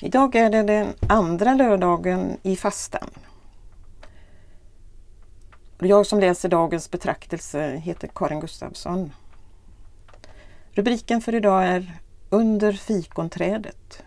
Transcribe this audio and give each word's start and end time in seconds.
Idag 0.00 0.34
är 0.34 0.50
det 0.50 0.62
den 0.62 0.94
andra 1.08 1.54
lördagen 1.54 2.36
i 2.42 2.56
fastan. 2.56 3.10
Jag 5.78 6.06
som 6.06 6.20
läser 6.20 6.48
dagens 6.48 6.90
betraktelse 6.90 7.76
heter 7.76 8.08
Karin 8.14 8.40
Gustafsson. 8.40 9.12
Rubriken 10.70 11.20
för 11.20 11.34
idag 11.34 11.64
är 11.64 11.98
Under 12.30 12.72
fikonträdet. 12.72 14.02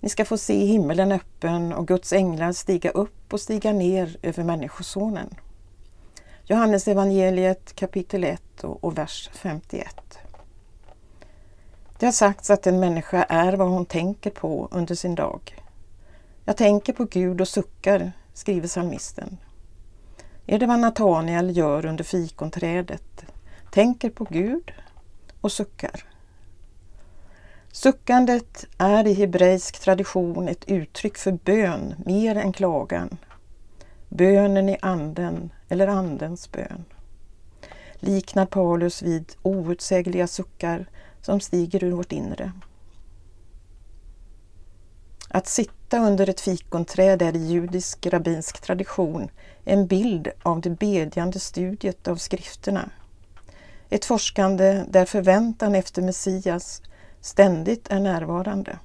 Ni 0.00 0.08
ska 0.08 0.24
få 0.24 0.38
se 0.38 0.64
himmelen 0.64 1.12
öppen 1.12 1.72
och 1.72 1.88
Guds 1.88 2.12
änglar 2.12 2.52
stiga 2.52 2.90
upp 2.90 3.32
och 3.32 3.40
stiga 3.40 3.72
ner 3.72 4.16
över 4.22 4.44
Människosonen. 4.44 5.34
Johannes 6.44 6.88
evangeliet 6.88 7.74
kapitel 7.74 8.24
1 8.24 8.64
och 8.64 8.98
vers 8.98 9.30
51. 9.32 10.18
Det 12.02 12.06
har 12.06 12.12
sagts 12.12 12.50
att 12.50 12.66
en 12.66 12.80
människa 12.80 13.22
är 13.22 13.52
vad 13.52 13.68
hon 13.68 13.86
tänker 13.86 14.30
på 14.30 14.68
under 14.70 14.94
sin 14.94 15.14
dag. 15.14 15.56
Jag 16.44 16.56
tänker 16.56 16.92
på 16.92 17.04
Gud 17.04 17.40
och 17.40 17.48
suckar, 17.48 18.12
skriver 18.34 18.68
psalmisten. 18.68 19.38
Är 20.46 20.58
det 20.58 20.66
vad 20.66 20.80
Natanael 20.80 21.56
gör 21.56 21.86
under 21.86 22.04
fikonträdet? 22.04 23.24
Tänker 23.70 24.10
på 24.10 24.24
Gud 24.24 24.72
och 25.40 25.52
suckar. 25.52 26.04
Suckandet 27.72 28.66
är 28.78 29.06
i 29.06 29.14
hebreisk 29.14 29.80
tradition 29.80 30.48
ett 30.48 30.64
uttryck 30.68 31.18
för 31.18 31.32
bön 31.32 31.94
mer 32.06 32.36
än 32.36 32.52
klagan. 32.52 33.18
Bönen 34.08 34.68
i 34.68 34.76
anden 34.82 35.52
eller 35.68 35.86
andens 35.86 36.52
bön. 36.52 36.84
Liknar 37.94 38.46
Paulus 38.46 39.02
vid 39.02 39.32
outsägliga 39.42 40.26
suckar 40.26 40.86
som 41.22 41.40
stiger 41.40 41.84
ur 41.84 41.92
vårt 41.92 42.12
inre. 42.12 42.52
Att 45.28 45.46
sitta 45.46 45.98
under 45.98 46.28
ett 46.28 46.40
fikonträd 46.40 47.22
är 47.22 47.36
i 47.36 47.46
judisk 47.46 48.06
rabbinsk 48.06 48.60
tradition 48.60 49.28
en 49.64 49.86
bild 49.86 50.28
av 50.42 50.60
det 50.60 50.70
bedjande 50.70 51.40
studiet 51.40 52.08
av 52.08 52.16
skrifterna. 52.16 52.90
Ett 53.90 54.04
forskande 54.04 54.84
där 54.88 55.04
förväntan 55.04 55.74
efter 55.74 56.02
Messias 56.02 56.82
ständigt 57.20 57.90
är 57.90 58.00
närvarande. 58.00 58.78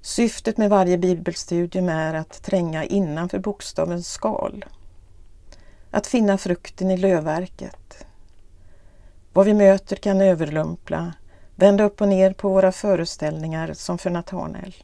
Syftet 0.00 0.56
med 0.56 0.70
varje 0.70 0.98
bibelstudium 0.98 1.88
är 1.88 2.14
att 2.14 2.42
tränga 2.42 2.84
innanför 2.84 3.38
bokstavens 3.38 4.08
skal. 4.08 4.64
Att 5.90 6.06
finna 6.06 6.38
frukten 6.38 6.90
i 6.90 6.96
lövverket. 6.96 8.03
Vad 9.34 9.46
vi 9.46 9.54
möter 9.54 9.96
kan 9.96 10.20
överlumpla, 10.20 11.12
vända 11.56 11.84
upp 11.84 12.00
och 12.00 12.08
ner 12.08 12.32
på 12.32 12.48
våra 12.48 12.72
föreställningar 12.72 13.72
som 13.72 13.98
för 13.98 14.10
Natanael. 14.10 14.74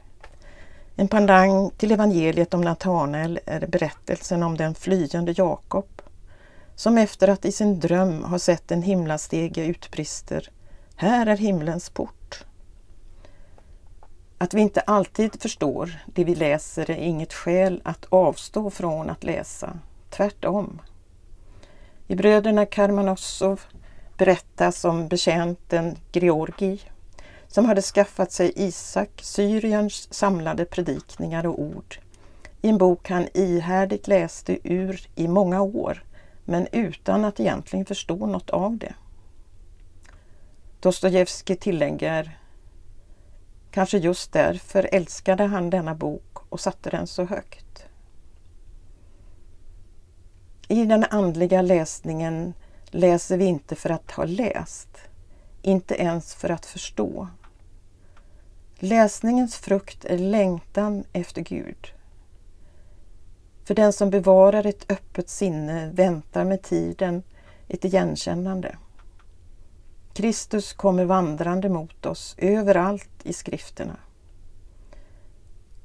En 0.97 1.09
pandang 1.09 1.71
till 1.77 1.93
evangeliet 1.93 2.55
om 2.55 2.61
Natanael 2.61 3.41
är 3.47 3.67
berättelsen 3.67 4.43
om 4.43 4.57
den 4.57 4.75
flyende 4.75 5.35
Jakob 5.37 6.03
som 6.75 6.99
efter 6.99 7.29
att 7.29 7.45
i 7.45 7.53
sin 7.53 7.81
dröm 7.81 8.25
ha 8.25 8.39
sett 8.39 8.71
en 8.71 8.83
himlastege 8.83 9.65
utbrister 9.65 10.51
Här 10.97 11.27
är 11.27 11.37
himlens 11.37 11.91
port. 11.91 12.45
Att 14.39 14.55
vi 14.55 14.61
inte 14.61 14.81
alltid 14.81 15.43
förstår 15.43 16.03
det 16.07 16.25
vi 16.25 16.35
läser 16.35 16.91
är 16.91 16.97
inget 16.97 17.33
skäl 17.33 17.81
att 17.85 18.07
avstå 18.09 18.71
från 18.71 19.11
att 19.11 19.25
läsa. 19.25 19.79
Tvärtom. 20.11 20.81
I 22.07 22.17
bröderna 22.17 22.67
Karmanosov 22.67 23.61
berättas 24.21 24.85
om 24.85 25.09
betjänten 25.09 25.97
Georgi 26.13 26.81
som 27.49 27.65
hade 27.65 27.83
skaffat 27.83 28.33
sig 28.33 28.53
Isak, 28.57 29.11
Syriens 29.23 30.15
samlade 30.15 30.65
predikningar 30.65 31.47
och 31.47 31.61
ord 31.61 31.99
i 32.63 32.69
en 32.69 32.79
bok 32.79 33.11
han 33.11 33.29
ihärdigt 33.35 34.09
läste 34.09 34.59
ur 34.65 35.09
i 35.15 35.29
många 35.29 35.63
år 35.63 36.05
men 36.45 36.69
utan 36.73 37.25
att 37.25 37.41
egentligen 37.41 37.87
förstå 37.87 38.27
något 38.27 38.51
av 38.51 38.79
det. 38.79 38.95
Dostojevskij 40.81 41.57
tillägger 41.57 42.39
Kanske 43.71 43.99
just 43.99 44.33
därför 44.33 44.89
älskade 44.93 45.45
han 45.45 45.71
denna 45.71 45.95
bok 45.95 46.39
och 46.49 46.61
satte 46.61 46.91
den 46.91 47.07
så 47.07 47.25
högt. 47.25 47.85
I 50.69 50.85
den 50.85 51.05
andliga 51.11 51.63
läsningen 51.63 52.55
läser 52.91 53.37
vi 53.37 53.45
inte 53.45 53.75
för 53.75 53.91
att 53.91 54.11
ha 54.11 54.25
läst, 54.25 54.89
inte 55.63 55.95
ens 55.95 56.35
för 56.35 56.51
att 56.51 56.67
förstå. 56.67 57.29
Läsningens 58.79 59.57
frukt 59.57 60.05
är 60.05 60.19
längtan 60.19 61.05
efter 61.13 61.43
Gud. 61.43 61.93
För 63.65 63.75
den 63.75 63.93
som 63.93 64.11
bevarar 64.11 64.67
ett 64.67 64.93
öppet 64.93 65.29
sinne 65.29 65.91
väntar 65.91 66.45
med 66.45 66.63
tiden 66.63 67.23
ett 67.69 67.85
igenkännande. 67.85 68.77
Kristus 70.13 70.73
kommer 70.73 71.05
vandrande 71.05 71.69
mot 71.69 72.07
oss 72.07 72.35
överallt 72.39 73.11
i 73.23 73.33
skrifterna. 73.33 73.97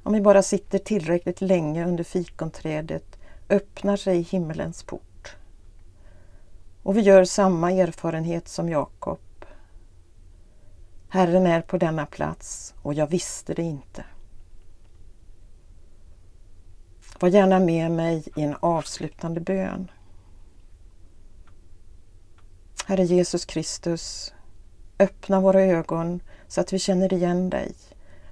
Om 0.03 0.13
vi 0.13 0.21
bara 0.21 0.41
sitter 0.41 0.79
tillräckligt 0.79 1.41
länge 1.41 1.87
under 1.87 2.03
fikonträdet 2.03 3.17
öppnar 3.49 3.97
sig 3.97 4.21
himmelens 4.21 4.83
port. 4.83 5.14
Och 6.85 6.97
vi 6.97 7.01
gör 7.01 7.23
samma 7.23 7.71
erfarenhet 7.71 8.47
som 8.47 8.69
Jakob. 8.69 9.19
Herren 11.09 11.47
är 11.47 11.61
på 11.61 11.77
denna 11.77 12.05
plats 12.05 12.73
och 12.81 12.93
jag 12.93 13.07
visste 13.07 13.53
det 13.53 13.61
inte. 13.61 14.05
Var 17.19 17.29
gärna 17.29 17.59
med 17.59 17.91
mig 17.91 18.23
i 18.35 18.41
en 18.41 18.55
avslutande 18.59 19.39
bön. 19.39 19.91
Herre 22.85 23.03
Jesus 23.03 23.45
Kristus, 23.45 24.33
öppna 24.99 25.39
våra 25.39 25.61
ögon 25.61 26.19
så 26.47 26.61
att 26.61 26.73
vi 26.73 26.79
känner 26.79 27.13
igen 27.13 27.49
dig 27.49 27.75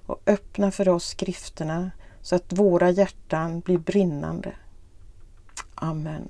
och 0.06 0.22
öppna 0.26 0.72
för 0.72 0.90
oss 0.90 1.08
skrifterna 1.08 1.92
så 2.22 2.36
att 2.36 2.54
våra 2.54 2.90
hjärtan 2.90 3.60
blir 3.60 3.78
brinnande. 3.78 4.56
Amen. 5.76 6.30